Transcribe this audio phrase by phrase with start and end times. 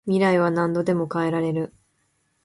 [0.05, 1.75] 未来は何度でも変えられる